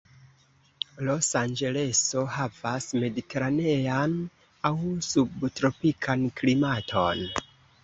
Los 1.09 1.27
Anĝeleso 1.41 2.23
havas 2.37 2.87
mediteranean 3.03 4.17
aŭ 4.73 4.75
subtropikan 5.11 6.27
klimaton. 6.43 7.25